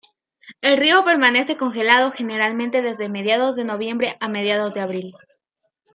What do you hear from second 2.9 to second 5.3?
mediados de noviembre a mediados de abril.